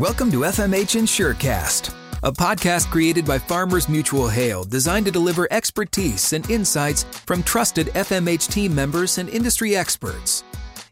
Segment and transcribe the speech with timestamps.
[0.00, 6.32] Welcome to FMH InsureCast, a podcast created by Farmers Mutual Hail designed to deliver expertise
[6.32, 10.42] and insights from trusted FMH team members and industry experts.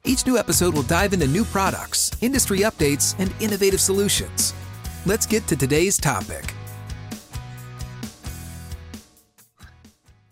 [0.05, 4.53] Each new episode will dive into new products, industry updates, and innovative solutions.
[5.07, 6.53] Let's get to today's topic.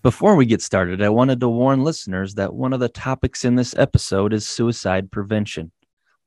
[0.02, 3.54] Before we get started, I wanted to warn listeners that one of the topics in
[3.54, 5.72] this episode is suicide prevention.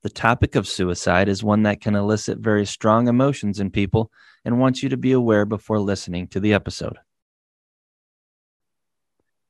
[0.02, 4.10] The topic of suicide is one that can elicit very strong emotions in people
[4.46, 6.98] and wants you to be aware before listening to the episode.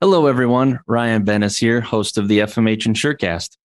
[0.02, 0.80] Hello, everyone.
[0.88, 3.58] Ryan Bennis here, host of the FMH InsureCast.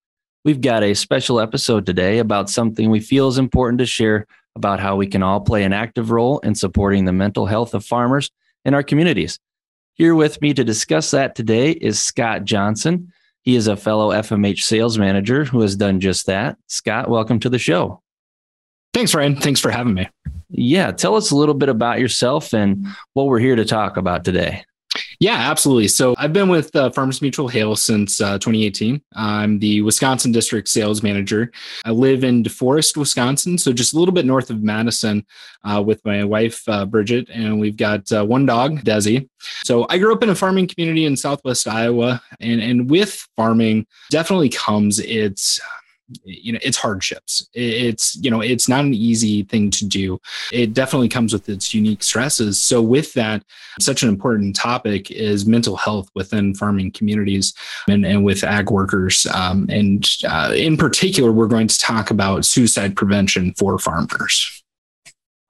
[0.45, 4.79] We've got a special episode today about something we feel is important to share about
[4.79, 8.30] how we can all play an active role in supporting the mental health of farmers
[8.66, 9.38] in our communities.
[9.95, 13.10] Here with me to discuss that today is Scott Johnson.
[13.45, 16.57] He is a fellow FMH sales manager who has done just that.
[16.66, 18.01] Scott, welcome to the show.
[18.95, 19.37] Thanks, Ryan.
[19.37, 20.09] Thanks for having me.
[20.48, 24.24] Yeah, tell us a little bit about yourself and what we're here to talk about
[24.24, 24.65] today.
[25.25, 25.89] Yeah, absolutely.
[25.89, 29.01] So I've been with uh, Farmers Mutual Hail since uh, 2018.
[29.15, 31.51] I'm the Wisconsin District Sales Manager.
[31.87, 35.25] I live in DeForest, Wisconsin, so just a little bit north of Madison,
[35.65, 39.27] uh, with my wife uh, Bridget, and we've got uh, one dog, Desi.
[39.65, 43.87] So I grew up in a farming community in Southwest Iowa, and and with farming
[44.11, 45.59] definitely comes its
[46.24, 50.21] you know it's hardships it's you know it's not an easy thing to do
[50.52, 53.43] it definitely comes with its unique stresses so with that
[53.80, 57.55] such an important topic is mental health within farming communities
[57.88, 62.45] and, and with ag workers um, and uh, in particular we're going to talk about
[62.45, 64.62] suicide prevention for farmers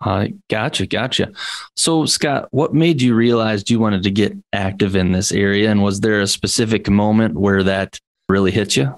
[0.00, 1.32] uh, gotcha, gotcha.
[1.76, 5.70] So, Scott, what made you realize you wanted to get active in this area?
[5.70, 8.94] And was there a specific moment where that really hit you?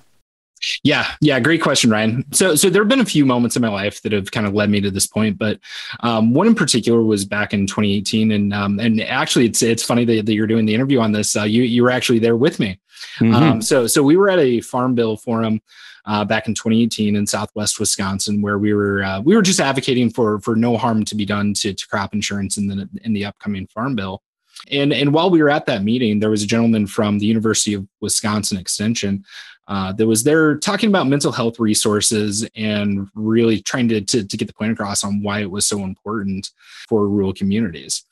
[0.83, 2.25] Yeah, yeah, great question, Ryan.
[2.33, 4.55] So, so there have been a few moments in my life that have kind of
[4.55, 5.61] led me to this point, but
[6.01, 10.05] um, one in particular was back in 2018, and um, and actually, it's it's funny
[10.05, 11.37] that, that you're doing the interview on this.
[11.37, 12.81] Uh, you you were actually there with me.
[13.19, 13.35] Mm-hmm.
[13.35, 15.61] Um, so, so we were at a Farm Bill forum
[16.07, 20.11] uh, back in 2018 in Southwest Wisconsin, where we were uh, we were just advocating
[20.11, 23.25] for for no harm to be done to, to crop insurance in the in the
[23.25, 24.23] upcoming Farm Bill.
[24.71, 27.75] And, and while we were at that meeting, there was a gentleman from the University
[27.75, 29.23] of Wisconsin Extension
[29.69, 34.37] uh, that was there talking about mental health resources and really trying to, to, to
[34.37, 36.51] get the point across on why it was so important
[36.89, 38.05] for rural communities.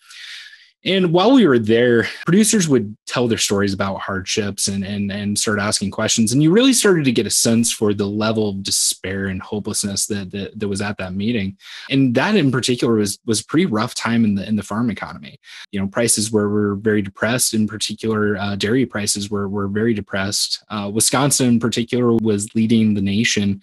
[0.84, 5.38] And while we were there, producers would tell their stories about hardships and, and, and
[5.38, 6.32] start asking questions.
[6.32, 10.06] And you really started to get a sense for the level of despair and hopelessness
[10.06, 11.56] that, that, that was at that meeting.
[11.88, 14.90] And that in particular was, was a pretty rough time in the, in the farm
[14.90, 15.40] economy.
[15.72, 17.54] You know, prices were, were very depressed.
[17.54, 20.62] In particular, uh, dairy prices were, were very depressed.
[20.68, 23.62] Uh, Wisconsin in particular was leading the nation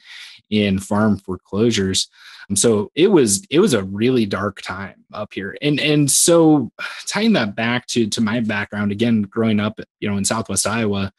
[0.52, 2.10] in farm foreclosures.
[2.50, 5.58] Um, so it was it was a really dark time up here.
[5.62, 6.72] And and so
[7.08, 11.12] tying that back to to my background again growing up, you know, in southwest Iowa,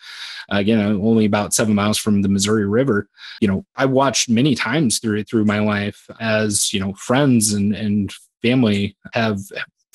[0.50, 3.09] again only about 7 miles from the Missouri River,
[3.41, 7.75] you know, I watched many times through through my life as, you know, friends and
[7.75, 9.38] and family have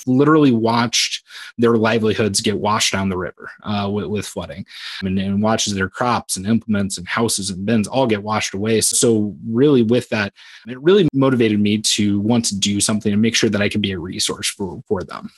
[0.06, 1.24] literally watched
[1.58, 4.66] their livelihoods get washed down the river uh, with, with, flooding
[5.02, 8.82] and, and, watches their crops and implements and houses and bins all get washed away.
[8.82, 10.34] So, really, with that,
[10.68, 13.82] it really motivated me to want to do something and make sure that I could
[13.82, 15.32] be a resource for, for them.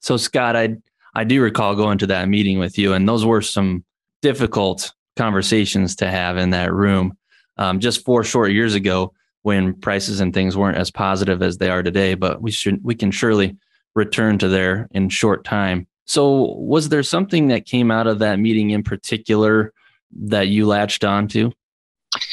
[0.00, 0.76] So, Scott, I,
[1.14, 3.84] I do recall going to that meeting with you, and those were some
[4.22, 7.16] difficult conversations to have in that room.
[7.58, 9.12] Um, just four short years ago,
[9.46, 12.96] when prices and things weren't as positive as they are today, but we should we
[12.96, 13.56] can surely
[13.96, 15.88] return to there in short time.
[16.04, 19.72] So, was there something that came out of that meeting in particular
[20.12, 21.50] that you latched onto?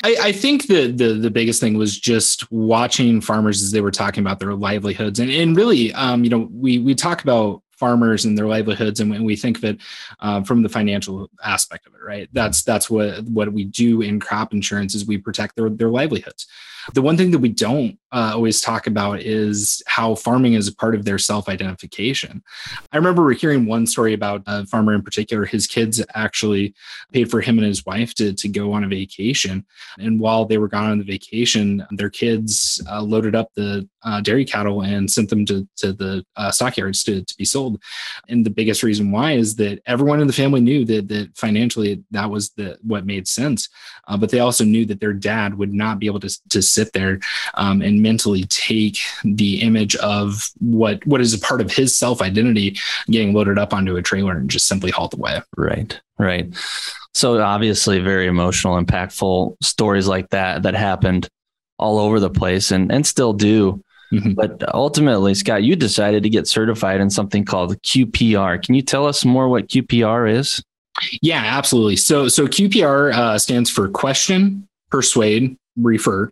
[0.04, 3.92] I, I think the, the the biggest thing was just watching farmers as they were
[3.92, 8.24] talking about their livelihoods, and and really, um, you know, we we talk about farmers
[8.24, 9.82] and their livelihoods and when we think of it
[10.20, 14.20] uh, from the financial aspect of it right that's that's what what we do in
[14.20, 16.48] crop insurance is we protect their, their livelihoods
[16.94, 20.76] the one thing that we don't uh, always talk about is how farming is a
[20.76, 22.44] part of their self identification.
[22.92, 25.46] I remember hearing one story about a farmer in particular.
[25.46, 26.76] His kids actually
[27.12, 29.66] paid for him and his wife to, to go on a vacation.
[29.98, 34.22] And while they were gone on the vacation, their kids uh, loaded up the uh,
[34.22, 37.82] dairy cattle and sent them to, to the uh, stockyards to, to be sold.
[38.30, 42.04] And the biggest reason why is that everyone in the family knew that, that financially
[42.12, 43.70] that was the what made sense.
[44.08, 46.94] Uh, but they also knew that their dad would not be able to, to sit
[46.94, 47.20] there
[47.56, 52.22] um, and mentally take the image of what what is a part of his self
[52.22, 52.78] identity
[53.08, 55.42] getting loaded up onto a trailer and just simply hauled away.
[55.58, 56.54] Right, right.
[57.14, 61.30] So obviously, very emotional, impactful stories like that that happened
[61.78, 63.84] all over the place and, and still do.
[64.12, 64.36] Mhm.
[64.36, 68.64] But ultimately, Scott, you decided to get certified in something called QPR.
[68.64, 70.64] Can you tell us more what QPR is?
[71.22, 71.96] Yeah, absolutely.
[71.96, 76.32] So so QPR uh, stands for question, persuade, refer,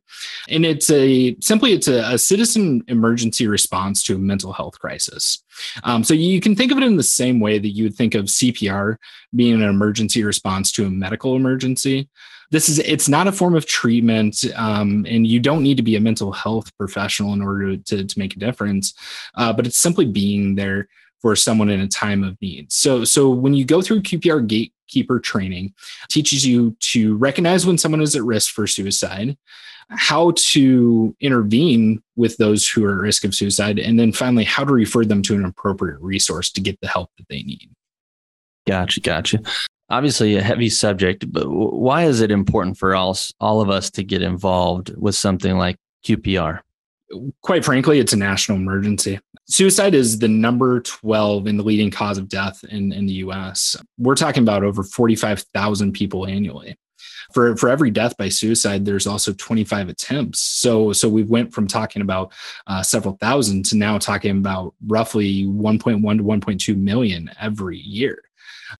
[0.50, 5.44] and it's a simply it's a, a citizen emergency response to a mental health crisis.
[5.84, 8.16] Um, so you can think of it in the same way that you would think
[8.16, 8.98] of CPR
[9.36, 12.10] being an emergency response to a medical emergency.
[12.52, 15.96] This is it's not a form of treatment, um, and you don't need to be
[15.96, 18.94] a mental health professional in order to, to make a difference.
[19.36, 20.90] Uh, but it's simply being there
[21.22, 22.72] for someone in a time of need.
[22.72, 24.46] So, so when you go through QPR
[24.92, 25.74] gatekeeper training,
[26.10, 29.38] teaches you to recognize when someone is at risk for suicide,
[29.90, 34.64] how to intervene with those who are at risk of suicide, and then finally how
[34.64, 37.70] to refer them to an appropriate resource to get the help that they need.
[38.68, 39.40] Gotcha, gotcha.
[39.90, 44.04] Obviously, a heavy subject, but why is it important for all, all of us to
[44.04, 46.60] get involved with something like QPR?
[47.42, 49.20] Quite frankly, it's a national emergency.
[49.48, 53.76] Suicide is the number 12 in the leading cause of death in, in the US.
[53.98, 56.78] We're talking about over 45,000 people annually.
[57.34, 60.40] For, for every death by suicide, there's also 25 attempts.
[60.40, 62.34] So, so we went from talking about
[62.68, 68.24] uh, several thousand to now talking about roughly 1.1 to 1.2 million every year.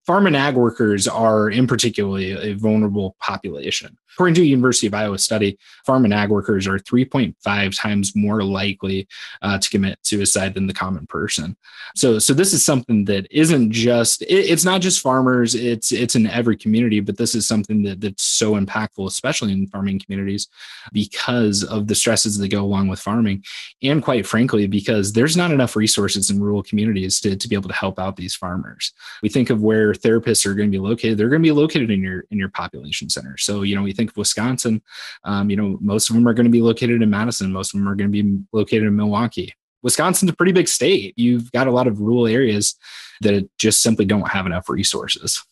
[0.06, 3.98] Farm and ag workers are, in particular, a vulnerable population.
[4.14, 8.44] According to a University of Iowa study, farm and ag workers are 3.5 times more
[8.44, 9.08] likely
[9.42, 11.56] uh, to commit suicide than the common person.
[11.96, 15.56] So, so this is something that isn't just it, it's not just farmers.
[15.56, 19.68] It's it's in every community, but this is something that that's so impactful, especially in
[19.68, 20.48] farming communities,
[20.92, 23.44] because of the stresses that go along with farming,
[23.82, 27.70] and quite frankly, because there's not enough resources in rural communities to, to be able
[27.70, 28.94] to help out these farmers.
[29.22, 31.92] We think of where therapists are going to be located; they're going to be located
[31.92, 33.38] in your in your population center.
[33.38, 34.82] So, you know, we think of Wisconsin,
[35.24, 37.54] um, you know, most of them are going to be located in Madison.
[37.54, 39.54] Most of them are going to be located in Milwaukee.
[39.84, 41.14] Wisconsin's a pretty big state.
[41.18, 42.76] You've got a lot of rural areas
[43.22, 45.44] that just simply don't have enough resources.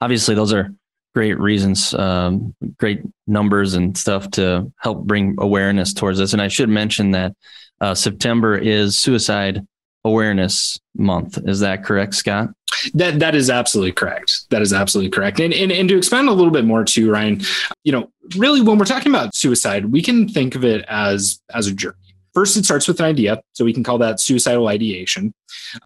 [0.00, 0.74] Obviously, those are
[1.14, 6.32] great reasons, um, great numbers and stuff to help bring awareness towards this.
[6.32, 7.34] And I should mention that
[7.80, 9.66] uh, September is Suicide
[10.04, 11.38] Awareness Month.
[11.46, 12.50] Is that correct, Scott?
[12.94, 14.50] That that is absolutely correct.
[14.50, 15.40] That is absolutely correct.
[15.40, 17.40] And, and and to expand a little bit more too, Ryan,
[17.84, 21.66] you know, really when we're talking about suicide, we can think of it as as
[21.66, 21.96] a journey.
[22.34, 25.34] First, it starts with an idea, so we can call that suicidal ideation,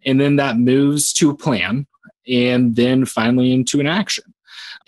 [0.05, 1.87] and then that moves to a plan,
[2.29, 4.25] and then finally into an action.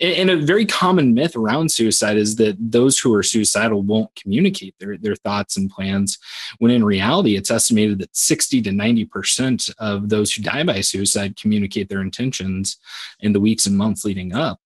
[0.01, 4.73] And a very common myth around suicide is that those who are suicidal won't communicate
[4.79, 6.17] their, their thoughts and plans,
[6.59, 11.35] when in reality, it's estimated that 60 to 90% of those who die by suicide
[11.35, 12.77] communicate their intentions
[13.19, 14.61] in the weeks and months leading up.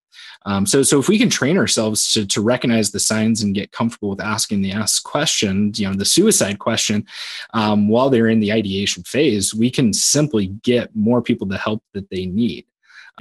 [0.46, 3.72] Um, so, so if we can train ourselves to, to recognize the signs and get
[3.72, 7.08] comfortable with asking the ask question, you know, the suicide question,
[7.54, 11.82] um, while they're in the ideation phase, we can simply get more people the help
[11.94, 12.66] that they need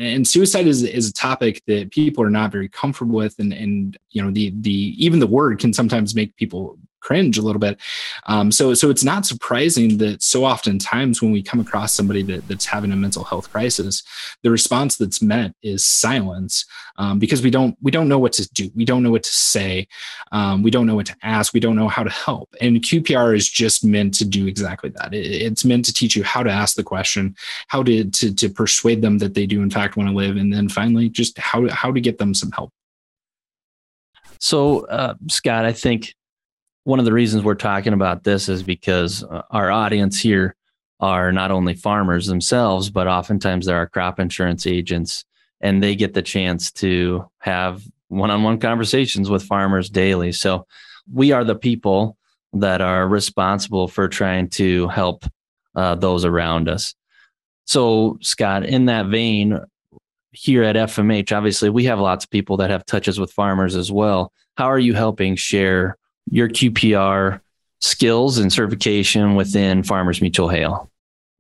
[0.01, 3.99] and suicide is, is a topic that people are not very comfortable with and and
[4.11, 7.79] you know the the even the word can sometimes make people cringe a little bit.
[8.27, 12.49] Um, so so it's not surprising that so oftentimes when we come across somebody that,
[12.49, 14.03] that's having a mental health crisis
[14.43, 16.65] the response that's met is silence
[16.97, 18.71] um, because we don't we don't know what to do.
[18.75, 19.89] We don't know what to say.
[20.31, 21.53] Um, we don't know what to ask.
[21.53, 22.55] We don't know how to help.
[22.61, 25.13] And qpr is just meant to do exactly that.
[25.15, 27.35] It, it's meant to teach you how to ask the question
[27.69, 30.53] how to, to to persuade them that they do in fact want to live and
[30.53, 32.73] then finally just how how to get them some help.
[34.39, 36.15] So, uh, Scott, I think
[36.85, 40.57] one of the reasons we're talking about this is because uh, our audience here
[41.01, 45.25] are not only farmers themselves, but oftentimes there are crop insurance agents,
[45.61, 50.33] and they get the chance to have one on one conversations with farmers daily.
[50.33, 50.67] So,
[51.13, 52.17] we are the people
[52.53, 55.25] that are responsible for trying to help
[55.75, 56.95] uh, those around us.
[57.65, 59.59] So, Scott, in that vein,
[60.31, 63.91] here at FMH, obviously, we have lots of people that have touches with farmers as
[63.91, 64.33] well.
[64.57, 65.97] How are you helping share
[66.31, 67.41] your QPR
[67.81, 70.92] skills and certification within Farmers Mutual Hail?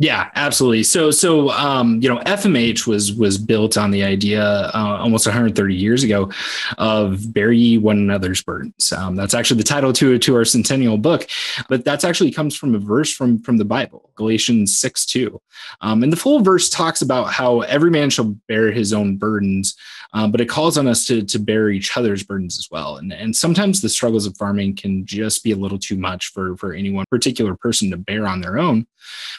[0.02, 0.82] Yeah, absolutely.
[0.82, 5.76] So, so um, you know, FMH was was built on the idea uh, almost 130
[5.76, 6.28] years ago
[6.76, 8.90] of bear ye one another's burdens.
[8.90, 11.28] Um, that's actually the title to to our centennial book,
[11.68, 15.40] but that's actually comes from a verse from from the Bible, Galatians 6 2.
[15.82, 19.76] Um, and the full verse talks about how every man shall bear his own burdens,
[20.14, 22.96] um, but it calls on us to to bear each other's burdens as well.
[22.96, 26.56] And and sometimes the struggles of farming can just be a little too much for
[26.56, 28.88] for any one particular person to bear on their own,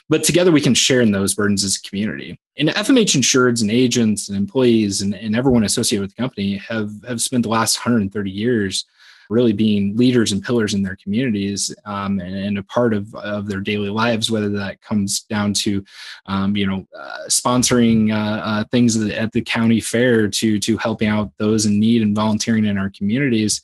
[0.08, 2.40] but together we can share in those burdens as a community.
[2.58, 6.92] And FMH insureds and agents and employees and, and everyone associated with the company have,
[7.08, 8.86] have spent the last 130 years
[9.30, 13.48] really being leaders and pillars in their communities um, and, and, a part of, of
[13.48, 15.84] their daily lives, whether that comes down to,
[16.26, 21.08] um, you know, uh, sponsoring uh, uh, things at the county fair to, to helping
[21.08, 23.62] out those in need and volunteering in our communities.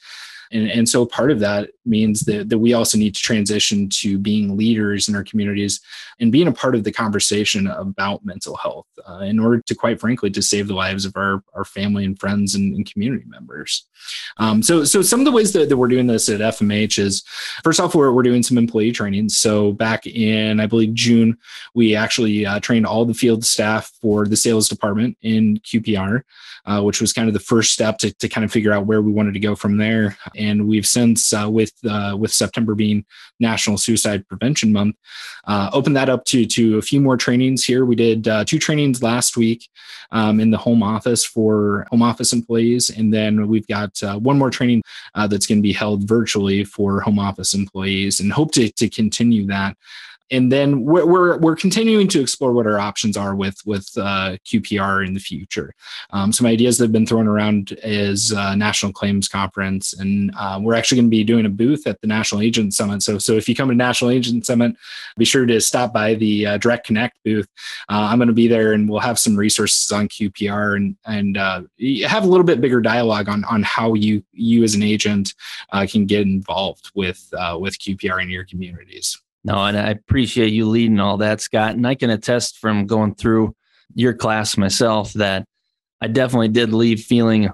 [0.52, 4.18] And, and so part of that means that, that we also need to transition to
[4.18, 5.82] being leaders in our communities
[6.20, 10.00] and being a part of the conversation about mental health uh, in order to, quite
[10.00, 13.88] frankly, to save the lives of our, our family and friends and, and community members.
[14.38, 17.24] Um, so, so some of the ways that, that we're doing this at FMH is
[17.64, 19.30] first off, we're, we're doing some employee training.
[19.30, 21.38] So back in, I believe, June,
[21.74, 26.24] we actually uh, trained all the field staff for the sales department in QPR,
[26.66, 29.02] uh, which was kind of the first step to, to kind of figure out where
[29.02, 33.06] we wanted to go from there and we've since uh, with uh, with September being
[33.40, 34.96] National Suicide Prevention Month,
[35.46, 37.86] uh, opened that up to to a few more trainings here.
[37.86, 39.70] We did uh, two trainings last week
[40.12, 44.38] um, in the home office for home office employees, and then we've got uh, one
[44.38, 44.82] more training
[45.16, 48.90] uh, that's going to be held virtually for home office employees, and hope to to
[48.90, 49.76] continue that
[50.32, 54.38] and then we're, we're, we're continuing to explore what our options are with with uh,
[54.46, 55.74] QPR in the future.
[56.12, 60.60] Um, some ideas that have been thrown around is uh, National Claims Conference, and uh,
[60.62, 63.02] we're actually going to be doing a booth at the National Agent Summit.
[63.02, 64.76] So so if you come to National Agent Summit,
[65.18, 67.48] be sure to stop by the uh, Direct Connect booth.
[67.90, 71.38] Uh, I'm going to be there, and we'll have some resources on QPR and and
[71.38, 71.62] uh,
[72.08, 75.34] have a little bit bigger dialogue on on how you you as an agent
[75.90, 79.20] can get involved with with QPR in your communities.
[79.44, 81.72] No, and I appreciate you leading all that, Scott.
[81.72, 83.56] And I can attest from going through
[83.96, 85.46] your class myself that
[86.02, 87.50] I definitely did leave feeling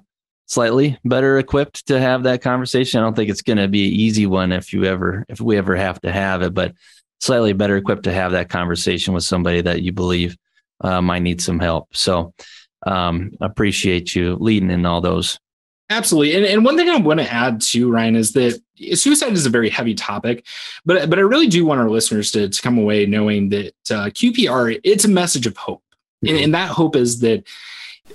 [0.47, 2.99] slightly better equipped to have that conversation.
[2.99, 5.57] I don't think it's going to be an easy one if you ever, if we
[5.57, 6.73] ever have to have it, but
[7.19, 10.37] slightly better equipped to have that conversation with somebody that you believe
[10.81, 11.95] uh, might need some help.
[11.95, 12.33] So,
[12.85, 15.39] um, appreciate you leading in all those
[15.89, 16.35] Absolutely.
[16.35, 18.59] And, and one thing I want to add too, Ryan, is that
[18.93, 20.45] suicide is a very heavy topic,
[20.83, 24.09] but, but I really do want our listeners to, to come away knowing that uh,
[24.09, 25.83] QPR, it's a message of hope.
[26.23, 26.35] Mm-hmm.
[26.35, 27.47] And, and that hope is that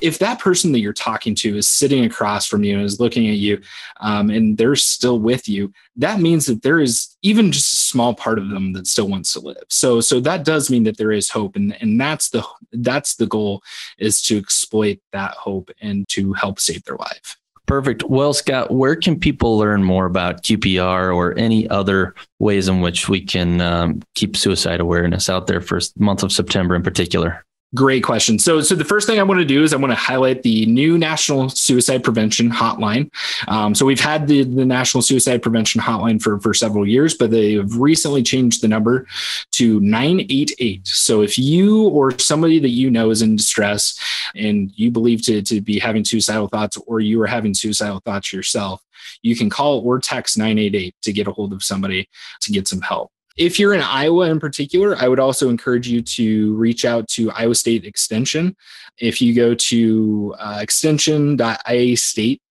[0.00, 3.28] if that person that you're talking to is sitting across from you and is looking
[3.28, 3.60] at you
[4.00, 8.14] um, and they're still with you that means that there is even just a small
[8.14, 11.12] part of them that still wants to live so so that does mean that there
[11.12, 13.62] is hope and and that's the that's the goal
[13.98, 17.36] is to exploit that hope and to help save their life
[17.70, 18.02] Perfect.
[18.02, 23.08] Well, Scott, where can people learn more about QPR or any other ways in which
[23.08, 27.44] we can um, keep suicide awareness out there for month of September in particular?
[27.76, 28.36] Great question.
[28.36, 30.66] So, so the first thing I want to do is I want to highlight the
[30.66, 33.12] new National Suicide Prevention Hotline.
[33.46, 37.30] Um, so we've had the, the National Suicide Prevention Hotline for, for several years, but
[37.30, 39.06] they have recently changed the number
[39.52, 40.84] to 988.
[40.88, 43.96] So if you or somebody that you know is in distress
[44.34, 48.32] and you believe to, to be having suicidal thoughts or you are having suicidal thoughts
[48.32, 48.82] yourself,
[49.22, 52.08] you can call or text 988 to get a hold of somebody
[52.40, 53.12] to get some help.
[53.40, 57.30] If you're in Iowa in particular, I would also encourage you to reach out to
[57.30, 58.54] Iowa State Extension.
[58.98, 60.58] If you go to uh,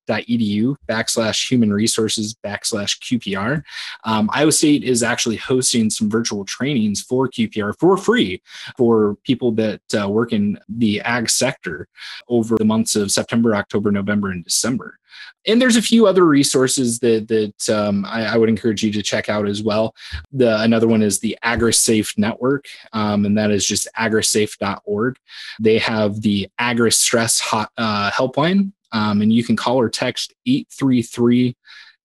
[0.08, 3.62] extension.iastate.edu backslash human resources backslash QPR,
[4.04, 8.42] um, Iowa State is actually hosting some virtual trainings for QPR for free
[8.76, 11.88] for people that uh, work in the ag sector
[12.28, 14.98] over the months of September, October, November, and December
[15.46, 19.02] and there's a few other resources that that um, I, I, would encourage you to
[19.02, 19.94] check out as well.
[20.32, 25.16] The another one is the AgriSafe Network, um, and that is just agrisafe.org.
[25.58, 31.56] They have the Agri Stress uh, helpline, um, and you can call or text 833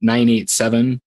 [0.02, 1.02] 987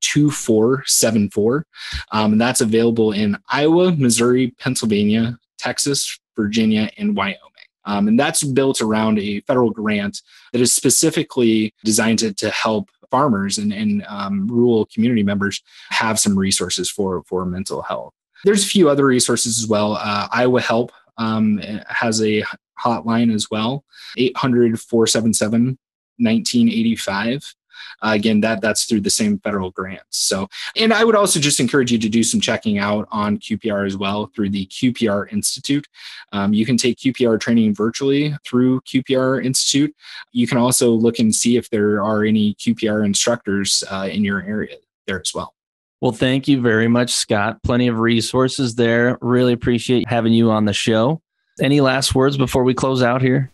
[0.00, 1.66] 2474.
[2.12, 7.40] Um, and that's available in Iowa, Missouri, Pennsylvania, Texas, Virginia, and Wyoming.
[7.86, 10.20] Um, and that's built around a federal grant
[10.52, 16.18] that is specifically designed to, to help farmers and, and um, rural community members have
[16.18, 18.12] some resources for, for mental health.
[18.44, 19.94] There's a few other resources as well.
[19.94, 22.44] Uh, Iowa Help um, has a
[22.82, 23.84] hotline as well
[24.16, 25.78] 800 477
[26.18, 27.54] 1985
[28.02, 30.04] uh, again, that that's through the same federal grants.
[30.10, 33.86] So, and I would also just encourage you to do some checking out on QPR
[33.86, 35.86] as well through the QPR Institute.
[36.32, 39.94] Um, you can take QPR training virtually through QPR Institute.
[40.32, 44.42] You can also look and see if there are any QPR instructors uh, in your
[44.42, 45.54] area there as well.
[46.00, 47.62] Well, thank you very much, Scott.
[47.62, 49.16] Plenty of resources there.
[49.22, 51.22] Really appreciate having you on the show.
[51.60, 53.50] Any last words before we close out here?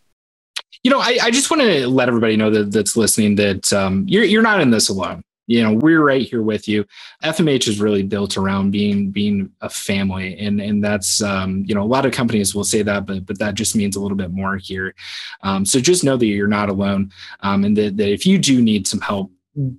[0.82, 4.04] you know, I, I just want to let everybody know that that's listening that um,
[4.08, 5.22] you're you're not in this alone.
[5.46, 6.84] You know, we're right here with you.
[7.22, 11.82] FMH is really built around being being a family, and and that's um, you know
[11.82, 14.32] a lot of companies will say that, but but that just means a little bit
[14.32, 14.94] more here.
[15.42, 18.60] Um, so just know that you're not alone, um, and that, that if you do
[18.60, 19.30] need some help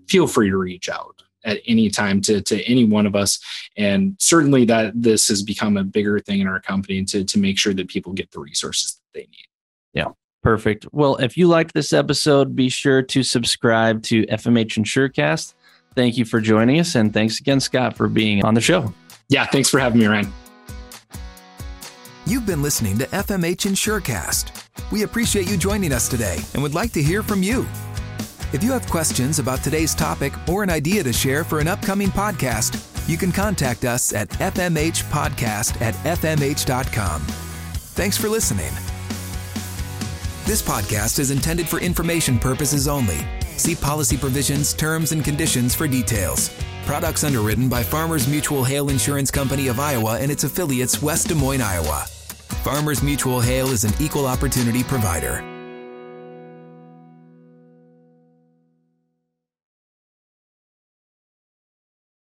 [0.08, 1.13] feel free to reach out
[1.44, 3.40] at any time to, to any one of us.
[3.78, 7.58] And certainly that this has become a bigger thing in our company to, to make
[7.58, 9.48] sure that people get the resources that they need.
[9.94, 10.08] Yeah.
[10.42, 10.88] Perfect.
[10.92, 15.54] Well, if you liked this episode, be sure to subscribe to FMH Insurecast.
[15.96, 16.96] Thank you for joining us.
[16.96, 18.94] And thanks again, Scott, for being on the show.
[19.30, 19.46] Yeah.
[19.46, 20.34] Thanks for having me, Ryan.
[22.26, 24.92] You've been listening to FMH Insurecast.
[24.92, 27.66] We appreciate you joining us today and would like to hear from you.
[28.54, 32.10] If you have questions about today's topic or an idea to share for an upcoming
[32.10, 32.80] podcast,
[33.10, 37.22] you can contact us at fmhpodcast at fmh.com.
[37.22, 38.72] Thanks for listening.
[40.46, 43.26] This podcast is intended for information purposes only.
[43.58, 46.52] See policy provisions, terms, and conditions for details.
[46.86, 51.36] Products underwritten by Farmers Mutual Hail Insurance Company of Iowa and its affiliates, West Des
[51.36, 52.06] Moines, Iowa.
[52.62, 55.53] Farmers Mutual Hail is an equal opportunity provider.